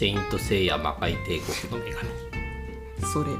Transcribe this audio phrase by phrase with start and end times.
[0.00, 2.08] セイント・セイヤ魔界帝国の女神。
[3.12, 3.32] それ。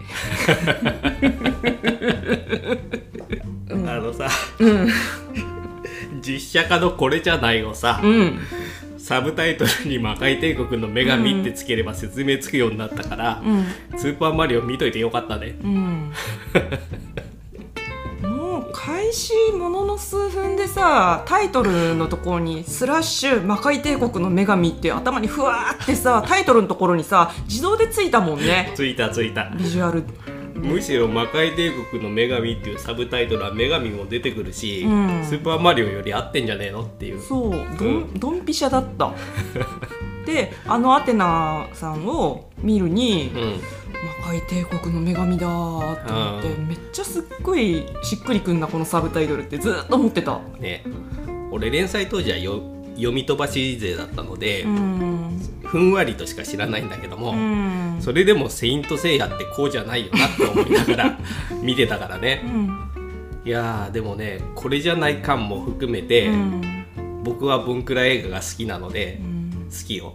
[3.90, 4.28] あのさ、
[6.20, 8.38] 実写化のこれじゃないをさ、うん。
[8.98, 13.42] サブタイトルに魔界帝国の女神ってつければ説明つくようになったから、
[13.96, 15.56] スーパーマリオ見といてよかったね。
[15.64, 16.12] うん
[19.10, 29.50] 開始ものの数分でさタイトルのところに「スラッシュ魔界帝国の女神」って頭にふわーってさタイトルのところにさ自動でついたもんねついたついた。
[29.50, 30.04] ビジュアル
[30.54, 37.20] むしろ魔界帝国の女神っていうサブタイトルは女神も出てくるし、うんスーパーマリオより合ってんじゃねえのっていう。
[37.20, 39.12] そうドン,、ドンピシャだった
[40.24, 43.60] であのアテナさんを見るにうん。
[44.04, 45.46] 「魔界帝国の女神だ」
[45.94, 50.40] って思ってうめっちゃすっごいしっくりくんなこのサブタイトルってずっと思ってた。
[50.58, 50.84] ね。
[51.50, 52.60] 俺連載当時はよ
[52.96, 55.40] 読み飛ばし勢だったので、うん。
[55.64, 57.98] ふんわりとしか知らないんだけども、うん。
[58.00, 61.18] それでも「セイント・セイヤ」ってこうじゃないよなって思いながら
[61.62, 62.42] 見てたからね。
[62.44, 62.70] うん。
[63.44, 66.62] いやーでもねこれじゃない感も含めて、うん。
[67.24, 69.68] 僕はボンクラ映画が好きなので、うん。
[69.70, 70.14] 好きよ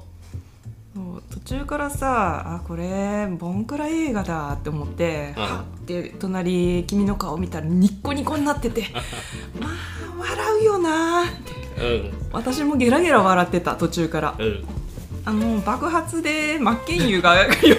[1.32, 5.44] 途中からさあこれボンクラ映画だって思って、うん。
[5.44, 8.86] はって隣君の顔見たらニッコニコになってて
[9.60, 9.72] まあ
[10.18, 11.32] 笑うよなーっ
[11.78, 11.82] て。
[11.82, 12.14] うん。
[12.32, 14.36] 私もゲラゲラ笑ってた途中から。
[14.38, 14.64] うん。
[15.28, 17.74] あの爆発で真剣佑が横に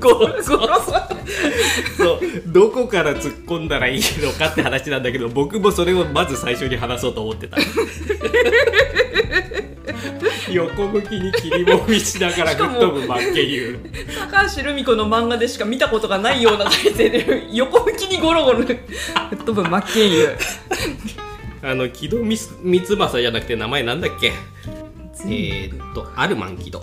[0.00, 0.56] こう殺
[0.90, 1.08] さ
[1.98, 2.20] そう。
[2.46, 7.58] どこから突っ込んだらいいのかって話なんだけど僕もそれをまず最初に話そうと思ってた
[10.52, 13.78] 横向きに切りもみしながら吹っ飛ぶ真剣佑
[14.30, 18.78] 高橋留美子の漫画でしか見たことがないような体勢で横向きにゴロゴロ吹っ
[19.28, 20.36] 飛ぶ真剣佑
[21.62, 22.38] あの木戸光
[22.96, 24.32] 正じゃなくて名前なんだっけ？
[25.24, 26.82] えー、っとアルマン木戸。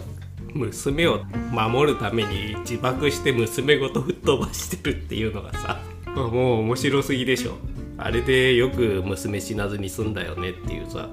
[0.54, 5.80] 娘を守るために自爆して娘ごと吹っ飛ばしてるっていうのがさ。
[6.14, 7.58] もう面白すぎでしょ。
[7.98, 11.08] あれでよく娘死なずに済んだよねっていうさ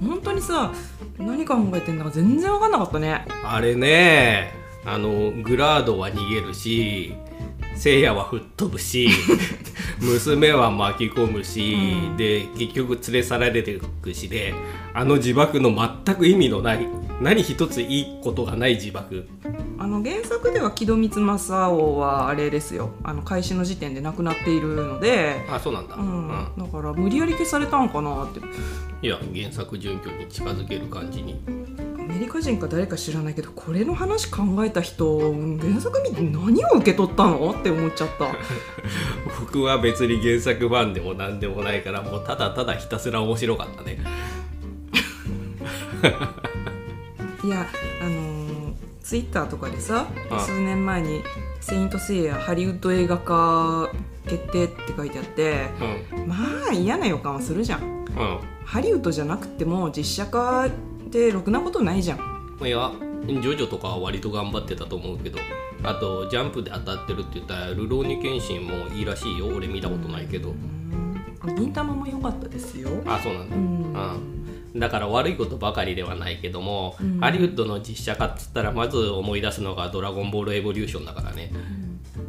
[0.00, 0.72] 本当にさ
[1.18, 3.24] 何考えてんだか全然分かんなかったね。
[3.44, 4.52] あれね
[4.84, 7.14] あのグラードは逃げるし
[7.74, 9.08] 聖夜は吹っ飛ぶし
[10.00, 12.16] 娘は巻き込むし、うん。
[12.16, 14.54] で結局連れ去られていくしで
[14.94, 15.74] あの自爆の
[16.04, 16.86] 全く意味のない
[17.20, 19.26] 何一ついいことがない自爆
[19.86, 22.90] あの原作では木戸光正王はあれですよ。
[23.04, 26.28] あの開始の時点で亡くなっているので、あそうなんだ、うん。
[26.28, 26.48] うん。
[26.58, 28.40] だから無理やり消されたんかなって。
[29.00, 31.40] いや原作準拠に近づける感じに。
[32.00, 37.52] アメリカ人か誰か知らないけどこれの話考えた人原作見て何を受け取ったの？
[37.52, 38.26] って思っちゃった。
[39.38, 44.00] 僕は別に原作ファンでも何でもないからもうただただひたすら面白かったね。
[47.46, 47.64] いや
[48.02, 48.25] あのー
[49.06, 50.40] ツイッターとかでさあ。
[50.40, 51.22] 数年前に
[51.62, 53.88] 「セイント・セイヤハリウッド映画化
[54.26, 55.68] 決定」って書いてあって
[56.16, 56.26] うん。
[56.26, 56.34] ま
[56.70, 57.82] あ嫌な予感はするじゃん。
[57.82, 58.38] うん。
[58.64, 60.68] ハリウッドじゃなくても実写化
[61.08, 62.66] でろくなことないじゃん。
[62.66, 62.90] いや
[63.24, 65.38] ジョジョとかは割と頑張ってたと思うけど
[65.84, 69.46] あとジャンプで当たってるって言ったら「ルローニケンシン」もいいらしいよ。
[69.46, 70.50] 俺見たことないけど。
[70.50, 71.54] うん。
[71.54, 72.88] 銀玉も良かったですよ。
[73.06, 73.62] あそうなんだ、うん。
[73.62, 77.20] うん、だから悪いことばかりではないけども、うん。
[77.20, 81.52] ハリウッドの実写化っつったらまず思い出すのが「ドラゴンボールエボリューション」だからね。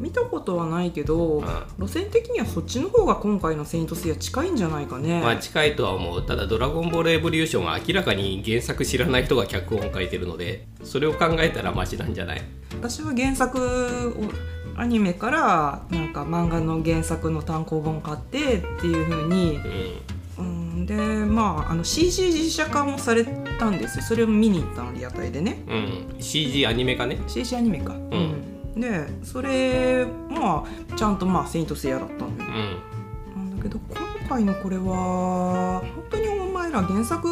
[0.00, 1.44] 見たことはないけどん。
[1.78, 6.22] 路線的にはそっちの方が今回の「セイント・セイヤ」近いんじゃないかね、まあ近いとは思う。
[6.22, 12.42] ただ「ドラゴンボールエボリューション」は明らかに原作知らない人が脚本を書いてるのでそれを考えたらマシなんじゃない？
[12.80, 13.58] 私は原作
[14.76, 19.62] をアニメからなんか漫画の原作の単行本買ってっていう風にうんうん
[20.88, 23.22] でまああの CG 実写化もされ
[23.58, 24.04] たんですよ。
[24.04, 25.62] それを見に行ったのリアタイでね。
[25.68, 26.16] うん。
[26.18, 27.18] CG アニメ化ね。
[27.26, 28.80] CG アニメか、うん。
[28.80, 32.50] でそれまあちゃんとまあ「セイント・セイヤ」だったんだよ
[33.36, 33.50] うん。
[33.50, 37.28] なんだけど今回のこれは本当にお前ら原作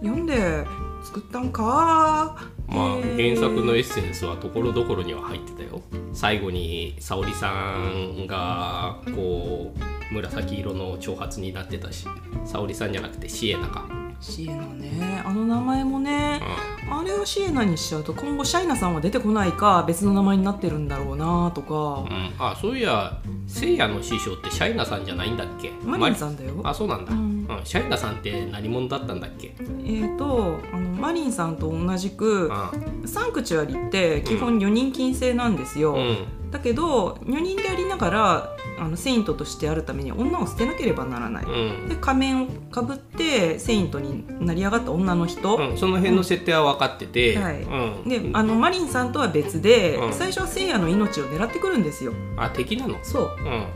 [0.00, 0.64] 読んで
[1.04, 2.36] 作ったんか？
[2.66, 5.82] まあ原作のエッセンスはところどころには入ってたよ。
[6.14, 12.06] 最後に沙織さんがこう紫色の長髪になってたし
[12.44, 13.88] 沙織さんじゃなくてシエナか、
[14.20, 15.22] シエナね。
[15.24, 16.40] あの名前もね
[16.88, 21.74] うあれをシエナにしちゃうと今後シャイナさんは出てこないか別の名前になってるんだろうなとか。
[22.08, 23.18] んうん、あそういや
[23.48, 25.72] せいやの師匠ってシャイナさんじゃないんだっけ？
[25.84, 26.60] マリンさんだよ。
[26.64, 27.42] あそうなんだ、ううん。
[27.44, 29.54] んシャイナさんって何者だったんだっけ？
[29.58, 32.72] えー、とあのマリンさんと同じくあ
[33.04, 36.50] サンクチュアリって基本女人禁制なんですよ、うん。
[36.50, 41.88] だけど女人でありながらあのセイントとしてあるために女を捨てなければならない、うん。
[41.88, 47.62] で仮面をかぶってセイントになり上がった女の人、うん、その辺の設定は分かってて、はい。
[47.62, 50.12] うん、であのマリンさんとは別で、うん。
[50.12, 52.12] 最初は聖夜の命を狙ってくるんですよ。
[52.36, 52.98] あ敵なの？
[53.02, 53.30] そう。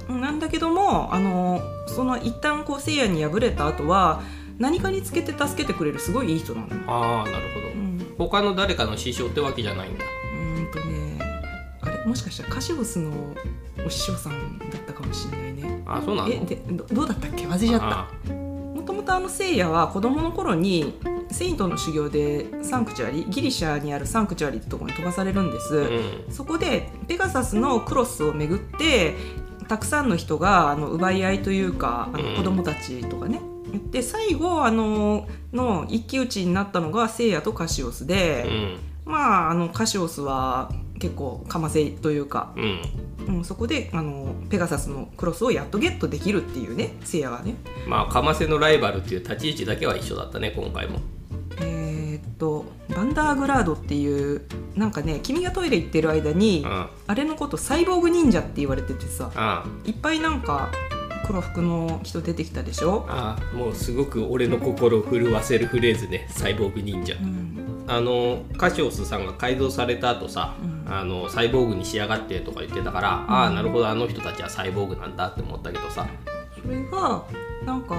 [0.09, 0.21] うん。
[0.21, 4.23] なんだけどもあのその一旦こう聖夜に敗れた後は
[4.59, 6.69] 何かにつけて助けてくれるすごいいい人なの。
[6.69, 8.15] よああなるほど、うん。
[8.19, 10.05] 他の誰かの師匠ってわけじゃないんだ。
[10.05, 11.19] うーんとね
[11.81, 12.05] あれ？
[12.05, 13.11] もしかしたらカシオスの
[13.87, 14.80] お師匠さんだっ
[15.11, 15.83] もしれないね。
[15.87, 16.29] あそうなの？
[16.33, 17.47] えでどどうだったっけ？
[17.47, 17.87] 忘れちゃった。
[17.91, 20.99] あもともとあの聖夜は子供の頃に
[21.31, 26.33] セイントの修行でサンクチュアリギリシャにあるサンクチュアリってところに飛ばされるんです、うん。
[26.33, 29.15] そこでペガサスのクロスをめぐって
[29.69, 32.25] たくさんの人があの奪い合いというかあうん。
[32.31, 33.41] の子供たちとかね、
[33.91, 39.13] で最後あのの一騎打ちになったのが聖夜とカシオスで、うん。
[39.13, 42.83] まああのカシオスは結構かませというか、うん。
[43.37, 47.55] うん、そこであのペガサスのクロスをやっとゲットできるっていうね聖夜がね。
[47.89, 51.01] まあかませのライバルっていう立ち位置だけは一緒だったね今回も。
[51.61, 52.65] えーっと
[52.95, 54.43] バンダーグラードっていう
[54.75, 56.87] なんかね君がトイレ行ってる間にうん。
[57.07, 60.71] あれのことサイボーグ忍者って言われててさあいっぱいなんか
[61.27, 67.15] 黒服の人出てきたでしょ、ああもうすごく俺の心を震わせるフレーズねサイボーグ忍者。
[67.15, 67.85] うん。
[67.87, 76.07] あのカシオスさんが改造された後さ、うんあのサイボーグに仕上がってとか言ってたから、ああなるほどあの人たちはサイボーグなんだって思ったけどさ。
[76.61, 77.25] それが
[77.65, 77.97] なんか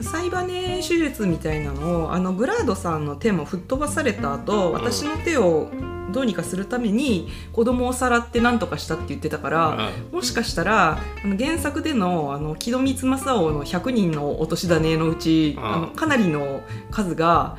[0.00, 5.70] サイバネ手術みたいなのをあのグラードさんの手も吹っ飛ばされた後私の手を
[6.10, 15.64] どうにかするために子供をさらって何とかしたって言ってたから、もしかしたらあの原作でのあの木戸光正王の100人のお年種のうち、うん。
[15.64, 17.56] あのかなりの数が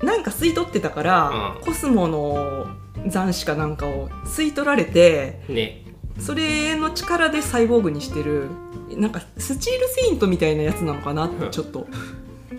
[0.00, 1.64] うなんか吸い取ってたから、うん。
[1.64, 2.68] コスモの
[3.06, 5.84] 残滓かなんかを吸い取られてんね。
[6.18, 8.48] それの力でサイボーグにしてる
[8.96, 11.86] なんかスチールセイントみたいなやつなのかなってちょっと。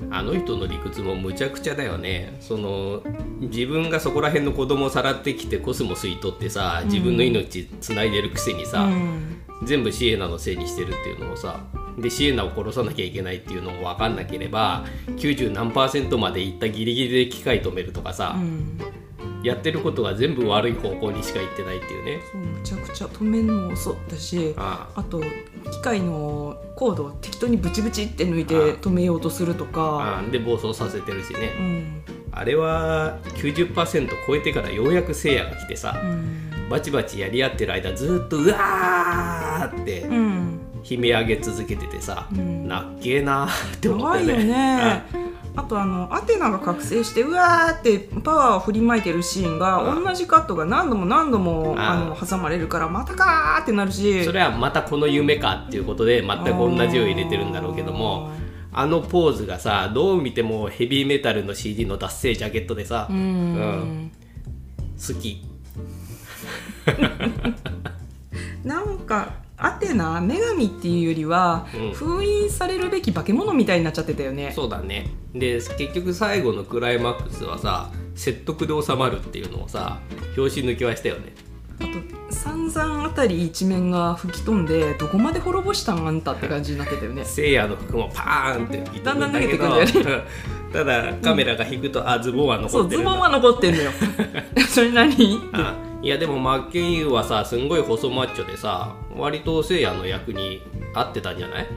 [0.09, 2.37] あの人の理屈もむちゃくちゃだよね。
[2.41, 3.01] その
[3.39, 9.41] 自分がそこら辺の子供をさらってきてコスモ吸い取ってさ自分の命つないでるくせにさ、うん。
[9.63, 11.59] 全部シエナのせいにしてるっていうのをさ
[11.97, 14.85] でシエナを殺さなきゃいけないっていうのも分かんなければ
[15.17, 18.79] 90何パーセントまでいったギリギリで機械止めるとかさ、うん
[19.43, 22.19] やってることが全部悪い方向にしか行ってないっていうね。
[22.31, 25.03] そうむちゃくちゃ止めるのも遅だしああ。
[25.03, 25.21] と
[25.71, 32.03] 機械のコードを適当にブチブチって抜いてあ止めようとするとあか、あで暴走させてるしうねん。
[32.31, 36.51] あれは90%超えてからようやく聖夜が来てさうん。
[36.69, 40.59] バチバチやり合ってる間ずっとうわーってうん。
[40.89, 42.67] 悲鳴上げ続けててさ、うん。
[42.67, 44.45] なっけえなーって思ったよ怖いよね。
[44.45, 45.03] ね
[45.55, 50.03] あとあのアテナが覚醒してうわーってパワーを振りまいてるシーンがうん。
[50.03, 51.79] 同じカットが何度も何度もうん。
[51.79, 58.31] あの挟まれるからまたかーってなるしそれはまたこの夢かっていうことで全く同じを入れてるんだろうけども
[58.71, 63.17] あのポーズがさどう見てもヘビーメタルの CD の脱製ジャケットでさ、うん。
[63.17, 64.11] うん。
[64.95, 65.43] 好き。
[68.63, 69.33] なんか
[69.63, 71.93] アテナ女神っていうよりは、うん。
[71.93, 74.51] 封印されるべき化け物みたいになっちゃってたよね。
[74.55, 75.09] そうだね。
[75.33, 79.99] で結局最後のクライマックスはさ説得で収まるっていうのをさ
[80.35, 81.33] 拍子抜きはしたよね。
[81.79, 86.07] あと散々あたり一面が吹き飛んでどこまで滅ぼしたん？
[86.07, 87.23] あんたって感じになってたよね。
[87.25, 89.05] せいやの服もパーンってだけど。
[89.05, 89.85] だんだん脱げてくんだよ
[90.71, 93.11] ただカメラが引くと、あズボンは残そうってるんだ。
[93.11, 93.91] ズボンは残ってんのよ。
[94.69, 95.39] それ何？
[95.53, 100.61] あいやでもマッケンユーはさすんごい細マッチョでさ割とせいやの役に
[100.95, 101.67] 合ってたんじゃない？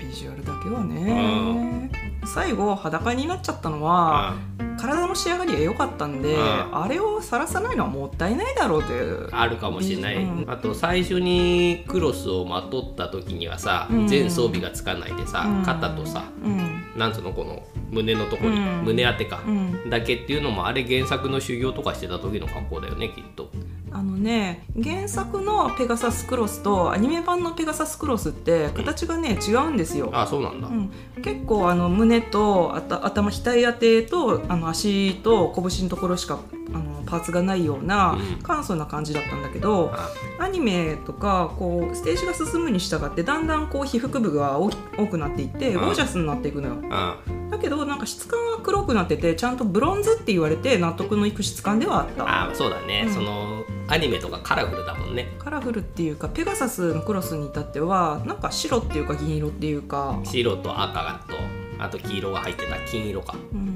[0.00, 1.90] ビジュアルだけはね。
[2.24, 4.34] 最後裸になっちゃったのはあ
[4.78, 9.28] 体の仕上がりが良かったんでうんあれを晒さないのはもったいないだろうという。
[9.32, 10.44] あるかもしれない、うん。
[10.48, 14.08] あと最初にクロスをまとった時にはさ、うん。
[14.08, 15.64] 全装備がつかないでさ、うん。
[15.64, 18.84] 肩とさうんなんつうのこの胸のとこに、うん。
[18.84, 19.90] 胸当てか、うん。
[19.90, 23.50] だけっていうのもあれ原作の修行とかしてた時の格好だよねきっと。
[23.90, 30.10] あのね原作のペガサスクロスとアニメ版のペガサスクロスって形がね違うんですよ。
[30.12, 30.90] あそうなんだ、うん、
[31.22, 36.38] 結構あの胸とあた頭額当てとあの足と拳のところしか
[36.72, 38.42] あのパーツがないようなうん。
[38.42, 40.44] 簡素な感じだったんだけど、あ。
[40.44, 44.70] アニメとかこうステージが進むに従ってだんだんこう皮膚部が多
[45.06, 45.80] くなっていってうん。
[45.80, 46.74] ゴージャスになっていくのよ。
[46.90, 47.18] あ
[47.50, 52.50] だけどなんか質感は黒くなっててちゃんとブロンズって言われて納得のいく質感ではあった。
[52.50, 53.14] あそうだね、うん。
[53.14, 55.34] そのアニメとかカラフルだもんね。
[55.38, 60.20] カラフルっていうかペガサスのクロスに至ってはなんか白っていうか銀色っていうか。
[60.24, 61.36] 白と赤と
[61.78, 63.36] あと黄色が入ってた金色か。
[63.52, 63.67] うん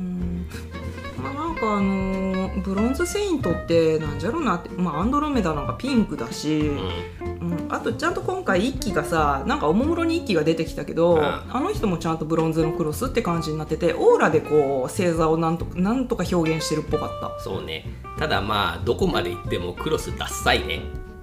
[1.63, 7.53] かかあのーブロンズセイントってなんじゃろうなって、まあ、アンドロメダなんかピンクだし、うん。
[7.53, 11.23] うん、あとちゃんと今回一期がさなんかおもむろに一期が出てきたけど、うん。
[11.23, 17.41] あの人もちゃんとブロンズのクロスって感じになっててオーラでこう星座をなんとなんとか表現してるっぽかった。
[17.41, 17.87] そうね。
[18.19, 20.83] ただまあどこまで行ってもクロスダッサいね。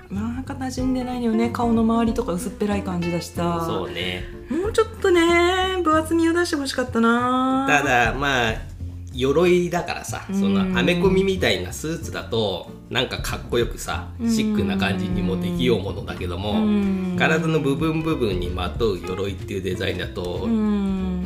[0.09, 1.51] なんか馴染んでないのよね。
[1.51, 3.63] 顔の周りとか薄っぺらい感じだしさ。
[3.65, 4.23] そうね。
[4.49, 7.67] もうちょっとね分厚みを出してほしかったな。
[7.69, 8.68] ただまあ
[9.13, 17.15] 鎧だからさそのうんアメコミみたいなスーツだとなんかかっこよくさシックな感じにもできようものだけどもうん。
[17.17, 21.25] 体の部分部分にまとう鎧っていうデザインだとうん。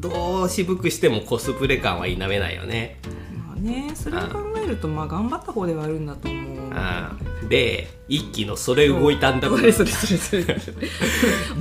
[0.00, 2.98] どう渋くしてもコスプレ感は否めないよね。
[3.46, 6.70] まあねそれを考えるとまあ頑張った方ではあるんだと思う。
[6.72, 10.44] あーで一気のそれ動いたんだそれそれそれそれ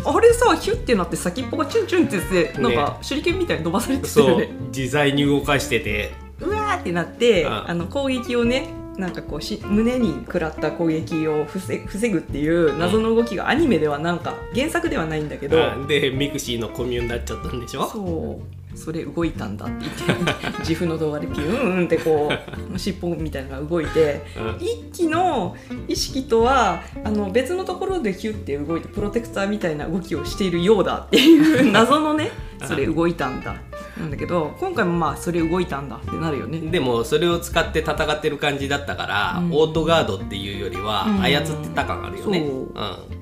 [0.05, 4.49] あれさヒュッてなって先っぽがチュンチュンってしてなんか手裏剣みたいに飛ばされてたね。
[4.75, 6.11] 自在に動かしてて。
[6.39, 7.65] うわーってなってあ。
[7.67, 8.67] あの攻撃をね
[8.97, 17.87] なんかこうし胸に食らった攻撃を防防ぐっていう謎の動きがアニメではなんか原作ではないんだけど、あーでミクシーのコミュになっちゃったんでしょ？
[17.87, 22.31] そうそれ動いたんだって言って自負の動画でピューンってこ
[22.73, 24.57] う尻尾みたいなのが動いてうん。
[24.59, 25.55] 一機の
[25.87, 32.31] 意識とはあの別のところでヒュッて動いてプロテクターみたいな動きをしているようだっていう謎のね
[32.65, 33.55] それ動いたんだ。
[33.99, 36.59] なんだけど今回もまあそれ動いたんだってなるよね。
[36.59, 39.51] でもそれを使って戦ってる感じだったから、うん。
[39.53, 41.21] オートガードっていうよりはうん。
[41.21, 42.57] 操ってた感あるよね、そう。
[42.63, 42.73] ん。
[42.73, 43.16] まあ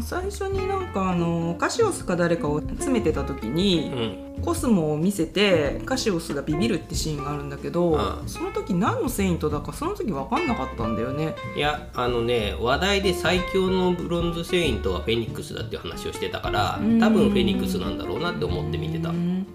[0.00, 3.90] 最初になんかあのカシオスか誰かを詰めてた時に、
[4.36, 4.42] うん。
[4.42, 8.28] コスモを見せてカシオスがビビるってシーンがあるんだけど、うん。
[8.28, 11.34] その時何のセイントだかその時分かんなかったんだよね。
[11.56, 16.98] いやあのね話題で最強のブロンズセイントはフェニックスだっていう話をしてたからうん。
[16.98, 19.10] 多分フェニックスなんだろうなって思って見てた。
[19.10, 19.18] ううん。
[19.20, 19.46] ん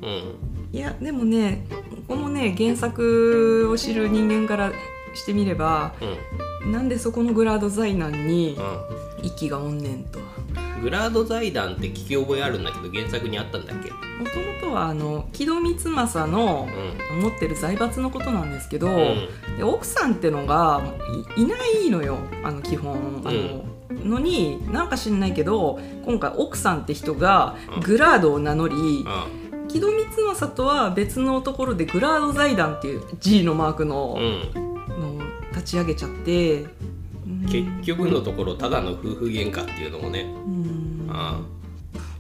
[0.71, 4.71] いやでもねここもね原作を知る人間から
[5.13, 5.95] してみれば
[6.63, 6.71] うん。
[6.71, 10.19] なんでそこのグラード財団にう息がおんねんと。
[10.19, 10.23] ん
[10.81, 13.89] グラード財団って聞き覚えあるんだけど原作にあったんだっけ？
[13.91, 16.67] もともとはあの木戸光政の
[17.11, 18.93] う持ってる財閥のことなんですけど、ん。
[19.57, 20.83] で奥さんってのが
[21.35, 27.81] いいないのよあの基本あの、のになんか知んないけど今回奥さんって人がうん。
[27.81, 29.67] グラードを名乗りうん。
[29.67, 35.17] 木戸光政とは別のところでグラード財団っていう G のマークの,、うん。
[35.19, 36.76] の立ち上げちゃって、うん
[37.47, 40.21] 結局のところただの夫婦喧嘩っていうのもね。
[40.21, 41.07] うん。
[41.09, 41.41] あ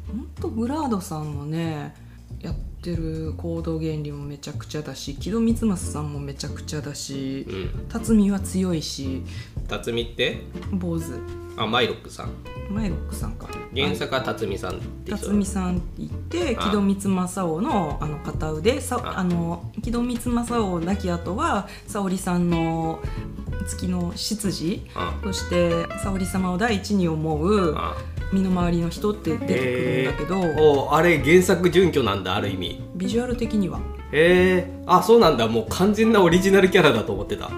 [0.07, 1.93] ほんとグラードさんのね
[2.41, 7.53] やってる行動原理もめちゃくちゃだし木戸光政さんもめちゃくちゃだしう
[7.83, 7.87] ん。
[7.89, 9.23] 辰巳は強いし
[9.67, 10.41] 辰巳って？
[10.71, 11.13] 坊主。
[11.57, 12.29] あマイロックさん。
[12.69, 18.79] マイロックさんか原作は辰巳さんって人辰巳さんって言ってあ木戸光政王のあの片腕。
[18.79, 19.23] さああ。
[19.23, 22.99] の木戸光政王亡き後は沙織さんの
[23.65, 25.71] 月の執事あとして
[26.03, 27.95] 沙織様を第一に思うあ
[28.31, 30.39] 身の回りの人って出てくるんだけど、
[30.85, 32.81] おあれ原作準拠なんだある意味。
[32.95, 33.79] ビジュアル的には。
[34.11, 35.47] へえあそうなんだ。
[35.47, 37.49] もう完全なオリジナルキャラだと思ってた。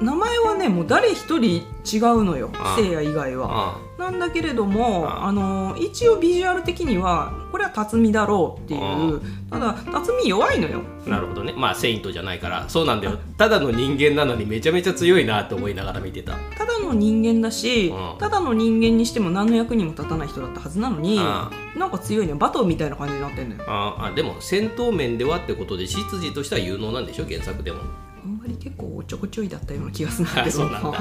[0.00, 3.78] 名前はねもう誰一人違うのよあ聖夜以外は。
[3.98, 9.22] あなんだけれどもああの一応ビジュアル的にはこれは辰巳だろうっていう。
[9.50, 10.82] ただ辰巳弱いのよ。
[11.06, 11.54] なるほどね。
[11.56, 12.68] まあセイントじゃないから。
[12.68, 13.16] そうなんだよ。
[13.38, 16.34] ただの人間なのにめちゃめちゃ強いなと思いながら見てた。
[16.54, 18.18] ただの人間だしうん。
[18.18, 23.64] ただの人間にしても何の役にも立たない人だったはずなのにあなんか強いねバトンみたいな感じになってんのよ。
[23.66, 27.24] ああでも戦闘面ではってことで執事としては有能なんでしょ？
[27.24, 27.80] 原作でも。
[28.22, 30.56] あんまり結構おっちょこちょいだったような気がするんだけど。
[30.60, 30.92] そうなんだ。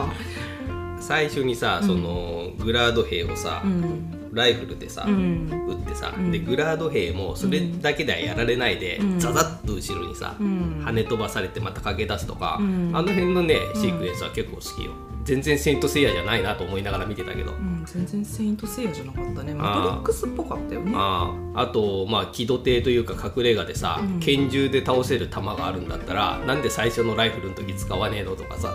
[1.02, 1.88] 最初にさ、うん。
[1.90, 5.50] そのグラード兵をさ、うんライフルでさ、うん。
[5.68, 6.32] 撃ってさ、うん。
[6.32, 9.20] でグラード兵もそれだけではやられないで、うん。
[9.20, 10.84] ザザッと後ろにさ、うん。
[10.86, 12.92] 跳ね飛ばされてまた駆け出すとか、うん。
[12.94, 14.92] あの辺のねシークエンスは結構好きよ、
[15.24, 17.84] 全然セイントセイヤじゃないなと思いながら見てたけど、うん。
[17.86, 19.54] 全然セイントセイヤじゃなかったね。
[19.54, 20.92] マトリックスっぽかったよね。
[20.94, 24.20] あああとまあ機動艇というか隠れ家でさ、うん。
[24.20, 28.74] 拳銃で倒せる弾があるんだったらなんで最初のライフルの時使わねえのとかさ。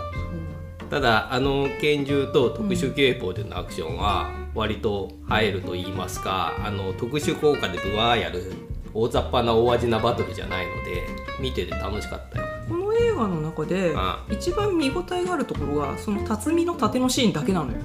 [0.89, 8.53] ただあの拳銃と特殊警棒でのアクションは割と入ると言いますか、あの特殊効果でブワーやる
[8.93, 11.03] 大雑把な大味なバトルじゃないので
[11.39, 12.47] 見てて楽しかったよ。
[12.67, 17.77] この映画の中であ一番見応えがあるところがその辰巳の盾のシーンだけなのよ。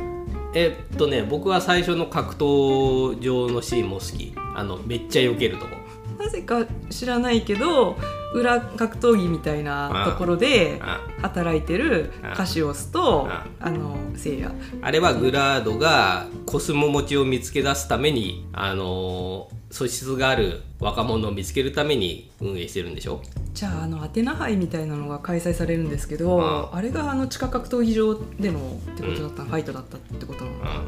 [0.55, 4.33] えっとね僕は最初の格闘場のシーンも好き。
[4.55, 5.77] あのめっちゃ避けるとこ。
[6.19, 7.97] なぜか知らないけど
[8.37, 11.01] 裏格闘技みたいなところであ。
[11.23, 13.47] 働いてるカシオスとあ。
[13.61, 14.53] あの聖夜。
[14.83, 23.23] あれはグラードがコスモ持ちを見つけ出すためにあの素質がある若者を見つけるために運営してるんでしょ？
[23.53, 26.77] じゃああのアテナ杯みたいなのが開催されるんですけど、あ。
[26.77, 30.59] あれがあの地下格闘技場でのってことだった、ファイトだったってことなの？
[30.61, 30.83] か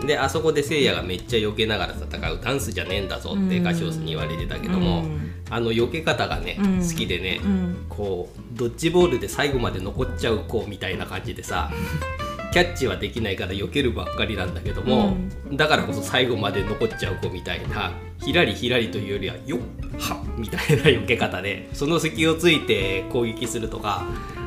[0.00, 6.78] うん、であそこでせいやがめっちゃ避けながら戦うダンスじゃねえんだぞってカシオスに言われてたけども、うんあの避け方がね、うん。
[6.78, 7.86] 好きでね、うん。
[7.88, 11.70] こうドッジボールで最後まで残っちゃう子みたいな感じでさ
[12.52, 15.16] キャッチはできないから避けるばっかりなんだけども、
[15.52, 17.92] だからこそ最後まで残っちゃう子みたいな
[18.24, 19.60] ひらりひらりというよりはよっ
[19.98, 24.06] はっみたいな避け方でその隙をついて攻撃するとか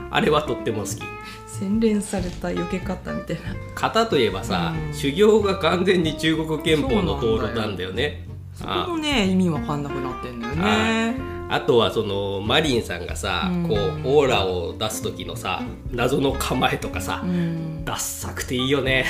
[0.10, 1.02] あれはとっても好き。
[1.48, 3.56] 洗練された避け方みたいな。
[3.76, 4.94] 型といえばさ、うん。
[4.94, 8.28] 修行が完全に中国憲法の道路なんだよね。
[8.62, 11.32] そこもね意味わかんなくなってんだよね。
[11.50, 13.68] あとはそのマリンさんがさ、うん。
[13.68, 17.84] こうオーラを出す時のさ謎の構えとかさ、うん。
[17.84, 19.06] ダッサくていいよね。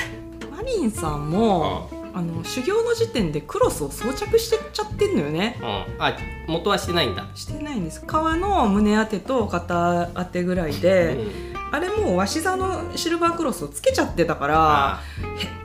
[0.50, 5.56] マリンさんもあの修行の時点でクロスを装着してっちゃってんのよね。
[5.60, 6.16] うん、あ
[6.48, 7.26] 元はしてないんだ。
[7.34, 8.02] してないんです。
[8.04, 11.52] 革の胸当てと肩当てぐらいで、うん。
[11.72, 15.00] あれもう鷲座のシルバークロスをつけちゃってたからあ
[15.38, 15.61] 変だなあ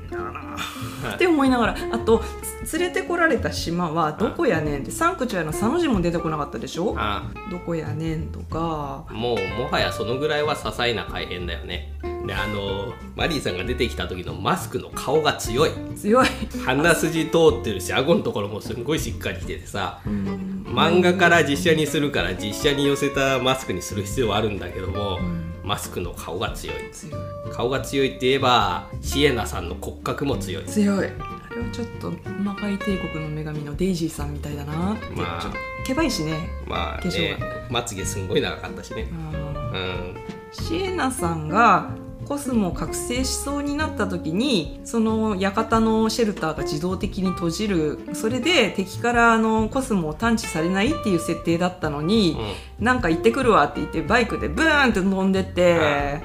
[1.16, 2.24] って思いながらあと
[2.64, 6.96] つ連れてこられた島はどこやねんってサンクチュアリの佐の字も出てこなかったでしょ？
[6.98, 9.06] あどこやねんとか。
[9.10, 11.94] もうもはやそのぐらいは些細な改変だよね。
[12.26, 15.72] であのマリンさんが出てきた時のマスクの顔が強い。
[15.96, 16.28] 強い、
[16.66, 20.02] 鼻筋通ってるし顎のところもすんごいしっかりしててさ。
[20.06, 20.66] うん。
[20.68, 25.20] 漫画から実写にするから実写に寄せたマスクにする必要はあるんだけども、
[25.68, 26.76] マスクの顔が強い。
[26.94, 27.22] 強い。
[27.52, 30.66] 顔が強いって言えばシエナさんの骨格も強い。
[30.66, 31.08] 強い。
[31.08, 35.42] あれはちょっと魔界帝国の女神のデイジーさんみたいだなって、まあ。
[35.42, 36.50] ちょっとけばいしね。
[36.66, 39.10] まあ化粧ねまつげすんごい長かったしね。
[39.12, 39.72] うん。
[39.74, 40.16] うん。
[40.54, 41.92] シエナさんが
[42.28, 48.00] コスモを覚醒しそうになった時にその館のシェルターが自動的に閉じる。
[48.14, 52.38] それで敵からあのコスモを探知されないっていう設定だったのに、
[52.80, 56.22] なんか行ってくるわって言ってバイクでブーンって飛んでって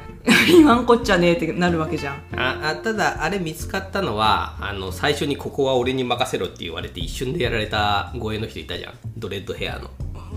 [0.49, 2.23] 言わんこっちゃねえってなるわけじゃん。
[2.37, 8.94] ああただあれ見つかったのはあの最初にここは俺に任せろって言われて一瞬でやられた護衛の人いたじゃん。
[9.16, 9.90] ドレッドヘアの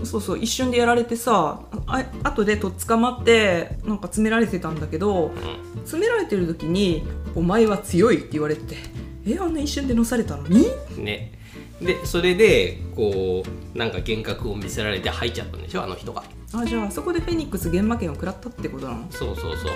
[0.04, 5.32] そうそう一瞬でやられてさあ後でとっ捕まってなんか詰められてたんだけど
[5.84, 7.02] 詰められてる時に
[7.34, 8.76] 「お前は強い」って言われてて
[9.26, 10.66] 「えあんな一瞬でのされたのに?」
[10.98, 11.32] ね。
[11.80, 13.44] でそれでこ
[13.74, 16.22] うなんか幻覚を見せられて入っちゃったんでしょあの人が。
[16.54, 19.06] あじゃあそこでフェニックス現場権を食らったってことなの？
[19.10, 19.72] そうそうそう。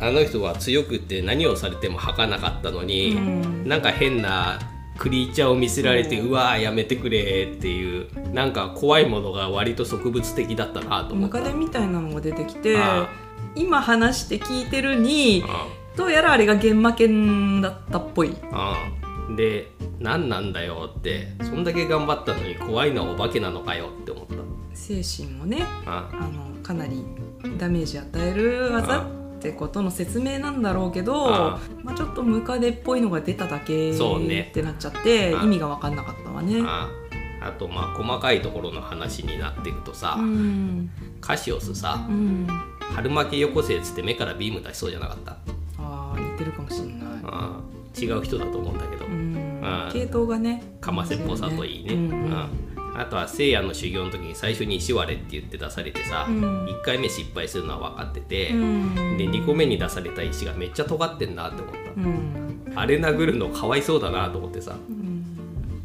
[0.00, 3.68] あの人は強くって何をされても吐かなかったのに、うん。
[3.68, 4.58] なんか変な
[4.98, 13.08] クリーチャーを見せられて、うわーやめてくれっていうなんか怖いものが割と植物的だったなと思ったムカデみたいなのが出てきてあ
[13.54, 18.36] 今話して聞いてるにあどうやらあれが現場権だったっぽい。
[18.52, 18.74] あ
[19.30, 24.34] あで何なんだよってそんだけ頑張ったのに怖いのはお化けなのかよって思った。
[24.74, 27.04] 精神をねああのかなり
[27.58, 33.94] ダメージ与える技ってことの説明なんだろうけどあまあ、ちょっとムカデっぽいのが出ただけっ
[34.52, 36.62] てなっちゃってあ意味が分かんなかったわね。
[36.64, 36.88] あ
[37.40, 37.52] あ。
[37.52, 40.90] とまあ細かいところの話になっていくとさ、うん。
[41.20, 42.46] カシオスさうん、
[42.94, 45.36] 春巻きよこせっつって目からビーム出しそうじゃなかった？
[45.78, 46.96] あー似てるかもしれない。
[47.24, 48.00] ああ。
[48.00, 49.60] 違う人だと思うんだけど、うん。
[49.62, 52.48] あ系統がねかませっぽさといいね、うん
[52.98, 56.64] あとは聖夜の修行の時に最初に石割れって言って出されてさ、うん。
[56.66, 59.16] 1回目失敗するのは分かってて、うん。
[59.16, 62.72] で2個目に出された石がめっちゃ尖ってんなって思った、うん。
[62.74, 65.24] あれ殴るのかわいそうだなと思ってさうん。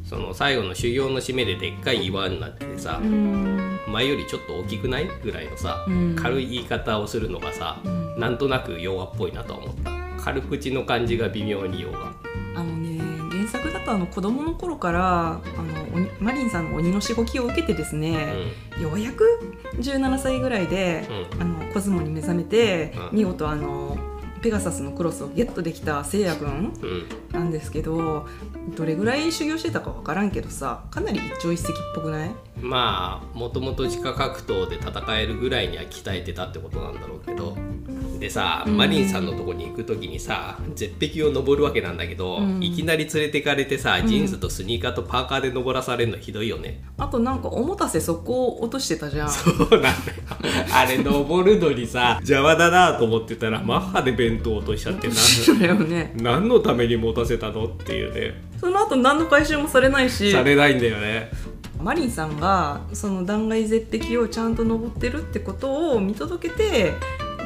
[0.04, 3.80] その最後の修行の締めででっかい岩になっててさ、うん。
[3.88, 6.16] 前よりちょっと大きくないぐらいのさ、うん。
[6.16, 8.20] 軽い言い方をするのがさ、ん。
[8.20, 10.04] なんとなく弱っぽいなとは思った。
[10.24, 12.14] 軽口の感じが微妙に弱
[12.56, 12.98] あのね
[13.30, 15.83] 原作だとあの子供の頃からあの鬼
[16.20, 18.36] マリンさんの鬼のしごきを受けてですね、
[18.82, 23.18] ようやく17歳ぐらいで、うあのコズモに目覚めて、うん。
[23.20, 23.98] 見事あの
[24.42, 26.56] ペガサスのクロスをゲットできたせいやくんうん。
[26.56, 26.60] う
[26.96, 28.28] んなんですけど
[28.78, 32.32] どれぐらい修行してたか分からんけどさかなり一朝一夕っぽくない？
[32.62, 37.58] まあもともと地下格闘で戦えるぐらいには鍛えてたってことなんだろうけど
[38.24, 38.78] でさ、うん。
[38.78, 42.64] マリンさんのとこに行く時にさ絶壁を登るわけなんだけど、うん。
[42.64, 44.08] いきなり連れてかれてさん。
[44.08, 49.30] ジーンズとスニーカーとパーカーで登らされるのひどいよね、あとなんかおもたせそこを落としてたじゃん。
[49.30, 49.94] そうなんだよ。
[50.74, 56.14] あれ登るのにさ邪魔だなと思ってたらマッハで弁当落としちゃってそうだよね。
[56.16, 58.42] 何何のために持たせたのっていうね。
[58.60, 60.32] その後何の回収もされないし。
[60.32, 61.32] されないんだよね。
[61.82, 66.94] マリンさんがその断崖絶壁をちゃんと登ってるってことを見届けて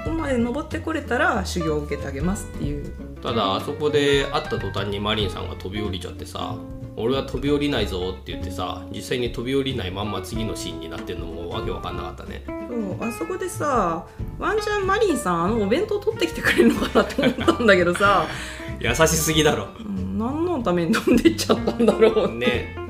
[0.08, 2.94] ここまで登ってこれたら修行を受けてあげますっていう。
[3.22, 6.56] ただあそこで会った途端にマリンさんが飛び降りちゃってさ
[6.96, 12.44] 俺は飛び降りないぞって言ってさ実際に飛び降りないまんま次のシーンになってるのもわけわかんなかったね。
[12.48, 14.06] そうあそこでさ
[14.40, 18.28] ワンチャンマリンさんあのお弁当取ってきてくれるのかなって思ったんだけどさ、
[18.80, 19.68] 優しすぎだろ。
[19.80, 22.76] うん、何のために飛んでっちゃったんだろうね。
[22.76, 22.87] ご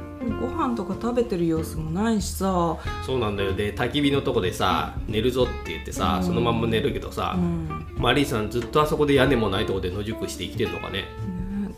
[0.57, 3.53] 飯とか食べてる様子もないしさ、そうなんだよ。
[3.53, 6.27] で焚き火のとこでさ寝るぞって言ってさ、うん。
[6.27, 7.87] そのまんま寝るけどさ、うん。
[7.97, 11.03] マリーさんずっとあそこで屋根もないとこで野宿して生きてんのかね。
[11.03, 11.07] ね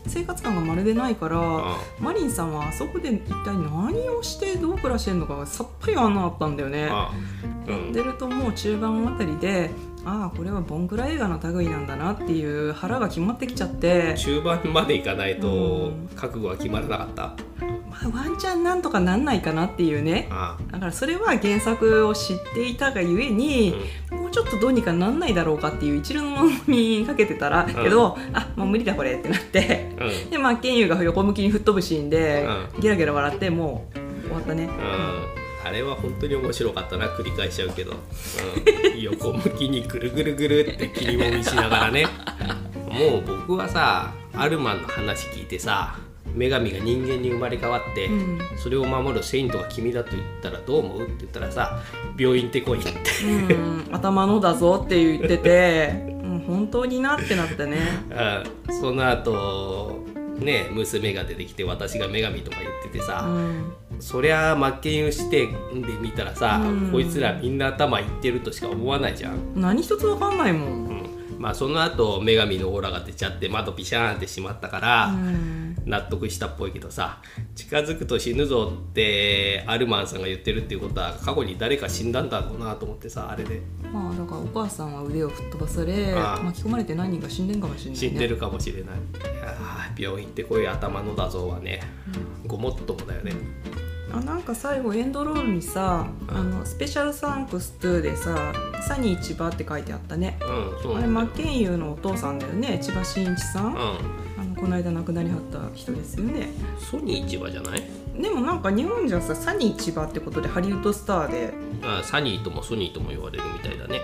[0.06, 6.88] 生活感がまるでないから、あマリンさんはあそこで一体何をしてどう暮らしてんのかがさっぱりわかんなかったんだよね。
[6.90, 7.10] あ
[7.68, 7.92] うん。
[7.92, 9.70] 出るともう中盤あたりで
[10.04, 16.08] ああこれはボンクラ映画の類なんだなっていう腹が決まってきちゃって、中盤までいかないとうん。
[16.16, 17.69] 覚悟は決まらなかった、まあ、
[18.08, 20.28] ワンチャンなんとかなんないかなっていうね。
[20.30, 23.74] あだからそれは原作を知っていたがゆえに、
[24.10, 27.66] もうちょっとどうにかなんないだろうかっていう一連のにかけてたら、ん。
[27.66, 29.94] けどあもう無理だこれってなって。
[29.98, 30.06] うん。
[30.06, 32.46] うんで真剣佑が横向きに吹っ飛ぶシーンで、
[32.78, 34.68] うゲラゲラ笑ってもう終わったね。
[35.62, 37.98] あれは本当に面白かったな繰り返しちゃうけど、うん、
[39.00, 42.06] 横向きにぐるぐるぐるって切りもみしながらね。
[42.88, 45.96] もう僕はさアルマンの話聞いてさ
[46.34, 48.38] 女神が人間に生まれ変わって、うん。
[48.56, 51.82] それを守るセイントが君だと言ったらどう思うって言ったらさ
[52.18, 53.54] 病院って来いって。
[53.54, 57.78] うん、頭のだぞって言ってて、うん、本当になってなったね。
[58.68, 60.04] うんその後
[60.38, 66.92] ね娘が出てきて私が女神とか言っててうさ、ん、そりゃ真剣佑視点で見たらさ、うん。
[66.92, 70.99] こいつらみんな頭いってるとしか思わないじゃん、何一つわかんないもん。
[71.40, 75.60] うん、まあその後女神のオーラが出ちゃって窓ピシャーンってしまったから、うん。
[75.86, 77.22] 納得したっぽいけどさ
[77.54, 83.60] 近づくと死ぬぞってアルマンさんが言ってるっていうことは過去に誰か死んだんだろうなと思ってさあれで。
[83.92, 88.96] まあだからお母さんは腕を吹っ飛ばされ巻き込まれて何人か死んでんかもしれない、ね、死んでるかもしれない。
[89.98, 91.80] い病院ってこういう頭のだぞはね
[92.46, 93.32] ごもっともだよね
[94.12, 98.52] あなんか最後エンドロールにさ「あのスペシャルサンクス2」でさ
[98.86, 100.38] 「サニー千葉」って書いてあったね。
[100.42, 100.44] う
[100.78, 106.48] んそうあれ真剣佑のお父さんだよね千葉真一さん、あのこの間亡くなりはった人ですよね。
[106.80, 107.82] うんソニー市場じゃない？
[108.20, 111.54] でもなんか日本じゃさサニー千葉ってことでハリウッドスターで。
[111.82, 114.02] あサニーともソニーとも言われるみたいだね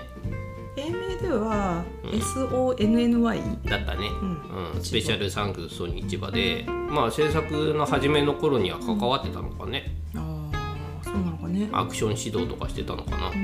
[1.28, 2.10] はうん。
[2.10, 4.74] SONNY だったね、うん。
[4.74, 11.68] うん、スペシャルサンクスソニー市場でまあ制作の初めの頃には関わってたのかね、ああそうなのかね。
[11.72, 13.28] アクション指導とかしてたのかな。
[13.28, 13.34] う、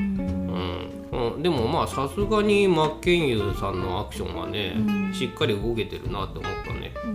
[1.39, 1.43] ん。
[1.43, 5.13] でもまあさすがに真剣佑さんのアクションはね、うん。
[5.13, 7.11] しっかり動けてるなって思ったね、うん。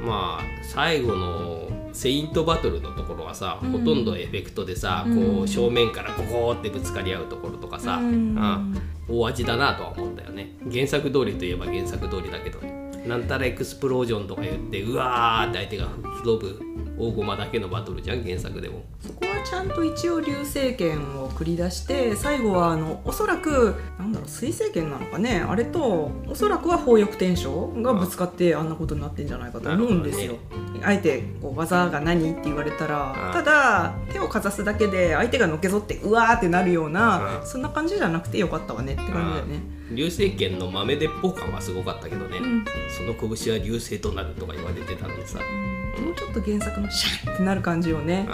[0.00, 3.72] うん、まあ最後のセイントバトルのところはさ、うん。
[3.72, 5.36] ほとんどエフェクトでさ、うん。
[5.36, 8.04] こう正面からゴゴーってぶつかり合うところとかさ、うん。
[8.04, 10.56] うん大味だなとは思ったよね。
[10.70, 12.60] 原作通りといえば原作通りだけど。
[13.06, 16.60] なんたらエクスプロージョンとか言ってうわーって相手が吹き飛ぶ
[16.98, 18.82] 大駒だけのバトルじゃん原作でも。
[19.00, 25.40] そこはちゃんと一応流星剣を繰り出して最後はあのおそらくなんだろう水星剣なのかね。
[25.40, 30.34] あれとおそらくは砲翼転生がぶつかってあんなことになってんじゃないかと思うんですよ、
[30.82, 39.80] あえてこう技が何って言われたらあただ手をかざすだけで相手がのけぞってうわーってなるようなあそんな感じじゃなくてよかったわねって感じだよね。
[39.92, 42.64] 流星剣の豆鉄砲感はすごかったけどね、うん。
[42.96, 48.28] その拳は流星となるとか言われてたんでさ、もうちょっと原作のシャンってなる感じをね。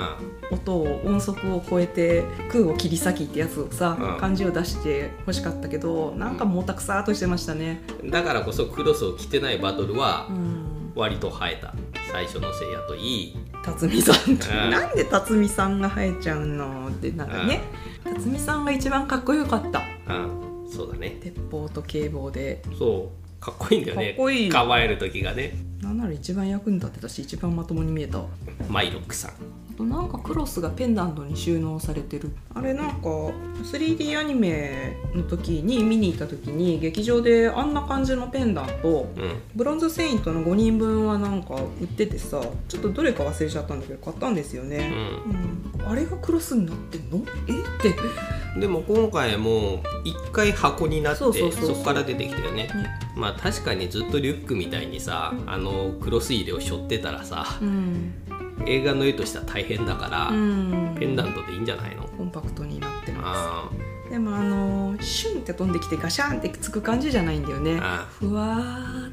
[0.50, 7.82] う音を音速を超えて空を切り裂きってやつをさ、うん感じを出して欲しかったけどなんかもたくさーっとしてましたね。
[8.04, 10.66] ん、だからこそクロスを着てないバトルはうん。
[10.94, 11.74] 割と生えた
[12.10, 13.36] 最初のせいやといい。
[13.64, 14.32] 辰巳さん。
[14.32, 14.70] うん。
[14.70, 17.62] なんで辰巳さんが生えちゃうのってなんかね。
[18.04, 19.82] 辰巳さんが一番かっこよかった。
[20.08, 20.70] うん。
[20.70, 21.18] そうだね。
[21.20, 22.62] 鉄砲と警棒で。
[22.78, 23.42] そう。
[23.42, 24.08] かっこいいんだよね。
[24.08, 24.48] かっこいい。
[24.50, 25.56] 構える時がね。
[25.82, 28.22] なんなら一番役に立ってたし一番まともに見えた。
[28.68, 29.30] マイロックさん。
[29.30, 29.34] あ
[29.76, 32.30] となんかクロスがペンダントに収納されてる。
[32.54, 33.08] あれなんか
[33.62, 39.42] 3D アニメの時に見に行った時に劇場であんな感じのペンダントうん。
[39.54, 47.22] ブロンズセイントの5人分はなんか売っててさちょっとどれか忘れちゃったんだけど買ったんですようね、んうん、あれがクロスになってんの？
[47.48, 47.52] え？
[47.52, 48.60] って。
[48.60, 51.32] でも今回も一回箱になってそ
[51.74, 52.64] こから出てきたよね。
[52.64, 52.70] ね。
[53.14, 58.14] まあ確かにずっとリュックみたいにさあのクロス入れを背負ってたらさうん、
[58.64, 62.04] 映画の絵としては大変だから、うん、ペンダントでいいんじゃないの？
[62.04, 63.70] コンパクトになってまあ
[64.06, 67.78] すでもあのシュンって飛んできてガシャンってつく感じじゃないんだよね。
[67.82, 68.06] あ。
[68.08, 68.56] ふわ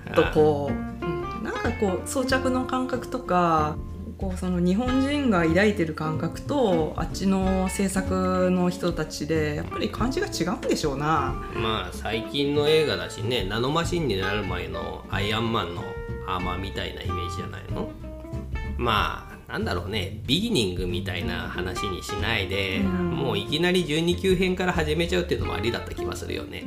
[0.06, 0.73] ーっとこう、
[1.06, 3.75] うん、なんかこう装着の感覚とか
[4.17, 11.43] こうその日本人が抱いてる感覚とあっちの制作の人たちでやっぱり感じが違うんでしょうな。
[11.56, 15.84] まあ最近の映画だしねナノマシンになる前のアイアンマンの
[16.27, 17.89] アーマーみたいなイメージじゃないの？
[18.77, 23.12] まあなんだろうねビギニングみたいな話にしないで、うん。
[23.12, 26.66] もういきなり12級編から始めちゃうっていうのもありだった気はするよね、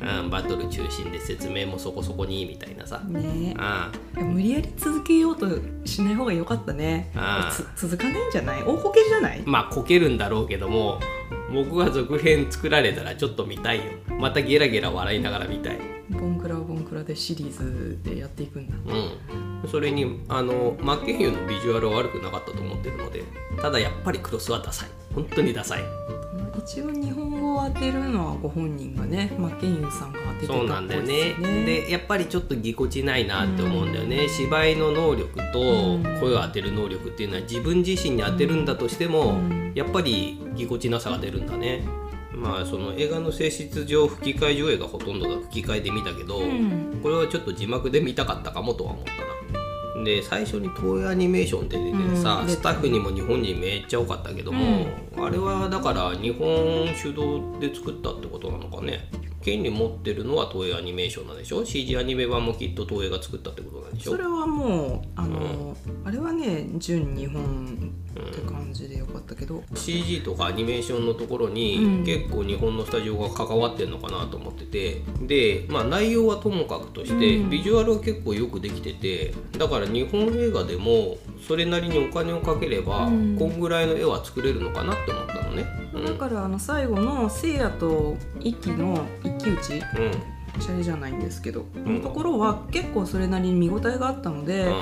[0.00, 0.18] うん。
[0.22, 3.52] うん、バトル中心で説明もそこそこにみたいなさ、ね。
[3.58, 5.48] あいや無理やり続けようと
[5.84, 7.10] しない方が良かったね。
[7.16, 8.62] あつ続かないんじゃない？
[8.62, 9.42] 大こけじゃない？
[9.44, 11.00] まあこけるんだろうけども
[11.52, 13.84] 僕は続編作られたらちょっと見たいよ。
[14.20, 15.78] またゲラゲラ笑いながら見たい。
[16.10, 16.59] ボンクラ
[16.90, 18.74] ボンクラでシリーズでやっていくんだ。
[18.92, 19.70] うん。
[19.70, 23.22] それにあのマッケンユーのビジュアルは悪くなかったと思ってるので
[23.60, 24.88] ただやっぱりクロスはダサい。
[25.14, 25.82] 本当にダサい。
[26.58, 31.34] 一応日本語を当てるのはご本人がねマッケンユーさんが当ててたっぽいそうなんだよね。
[31.64, 36.02] でやっぱりちょっとぎこちないなって思うんだよね、芝居の能力とうん。
[36.20, 39.72] 声を当てる能力っていうのは自分自身に当てるんだとしても、うん。
[39.74, 41.82] やっぱりぎこちなさが出るんだね
[42.40, 47.00] まあその映画の性質上吹き替え上映がほとんどだ吹き替えで見たけど、うん。
[47.02, 50.04] これはちょっと字幕で見たかったかもとは思ったな。
[50.04, 54.86] で最初に東映アニメーションって出ててさ、うんスタッフにも日本人めっちゃ多かったけども、
[55.18, 59.10] あれはだから日本主導で作ったってことなのかね。
[59.42, 64.12] 権利持ってるのは東映アニメーションなんでしょ？CG アニメ版もきっと東映が作ったってことなんでしょ？
[64.12, 72.04] それはもうあの、あれはね純日本って感じでよかったけど、CG とかアニメーションのところにうん。
[72.04, 75.02] 結構日本のスタジオが関わってんのかなと思ってて。
[75.26, 77.50] で、まあ、内容はともかくとしてうん。
[77.50, 83.36] ビジュアルは結構よくできててだから日本映画でもそれなりにお金をかければうん。
[83.38, 85.66] こんぐらいの絵は作れるのかなって思ったのね。
[85.94, 86.04] うん。
[86.06, 89.80] だからあの最後のせいやと一輝の一騎打ちうん。
[90.58, 91.94] シャレじゃないんですけど、ん。
[91.96, 94.72] のところは結構それなりに見応えがあったので、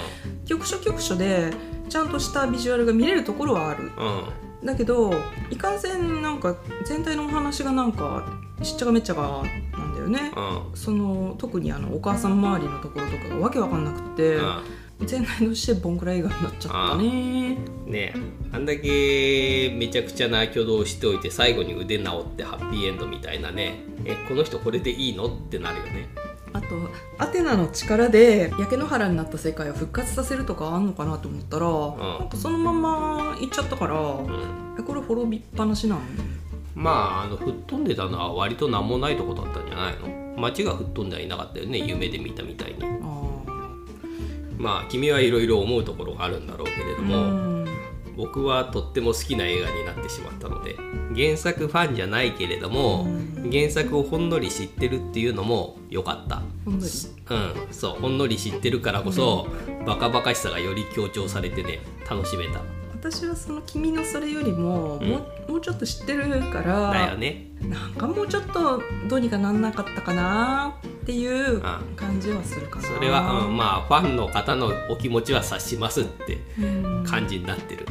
[0.47, 1.53] 局所局所で
[1.89, 3.85] ちゃんとしたビジュアルが見れるところはある。
[3.85, 4.67] うん。
[4.67, 5.15] だけど
[5.51, 10.77] いかんせんなんか全体のお話がなんかしっちゃかめっちゃかなんだよね、うん。
[10.77, 14.43] その特にあのお母さん周りのところとかがわけわかんなくって、う
[15.07, 17.55] 全体としてボンクラ映画になっちゃったね。
[17.55, 17.59] ん。
[17.87, 18.13] ね。
[18.51, 23.85] あんだけめちゃくちゃな挙動をしておいて最後に腕直ってハッピーエンドみたいなね。
[24.05, 25.27] えこの人これでいいの？
[25.27, 26.09] ってなるよね。
[26.69, 32.19] あとアテナの力で焼け野原になった世界を復活させるとかあんのかなと思ったら、ん。
[32.21, 34.77] なんかそのまま行っちゃったから、うん。
[34.79, 36.01] えこれ滅びっぱなしなの
[36.75, 40.41] まああの吹っ飛んでたのは割と何もないとこだったんじゃないの？
[40.41, 42.79] 街が吹っ飛んではいなかったよね夢で見たみたいに。
[42.85, 43.43] あ
[44.57, 47.19] まあ君はいろいろ思うところがあるんだろうけれどーも、う
[47.65, 47.69] ん。
[48.17, 50.77] 僕はとっても好きな映画になってしまったので
[51.15, 56.43] 原作ファンじゃないけれども、うん原作をほんのり知ってるっていうのも良かった。
[56.65, 56.93] ほんのり？
[57.31, 57.35] う
[57.71, 57.73] ん。
[57.73, 59.49] そうほんのり知ってるからこそ、
[59.87, 62.61] バカバカしさがより強調されてね楽しめた。
[62.95, 65.09] 私はその君のそれよりも、うん。
[65.09, 65.17] も
[65.49, 67.47] うもうちょっと知ってるからだよね。
[67.61, 72.89] なんかもうちょっとどうにかなんなかったかなっていうあ感じはするかな。
[72.89, 77.05] それは、うん、まあファンの方のお気持ちは察しますってうん。
[77.07, 77.87] 感じになってる、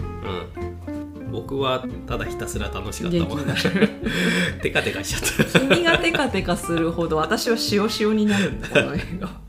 [0.88, 0.97] うん、
[1.32, 3.40] 僕はただひたすら楽しかったもん
[4.62, 5.60] テカテカしちゃった。
[5.76, 9.47] 君がテカテカするほど私は塩塩になるんだこの映画